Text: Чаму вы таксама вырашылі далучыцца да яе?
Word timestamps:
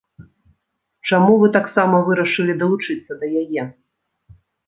Чаму 1.09 1.33
вы 1.43 1.47
таксама 1.57 1.99
вырашылі 2.09 2.57
далучыцца 2.63 3.11
да 3.23 3.31
яе? 3.45 3.63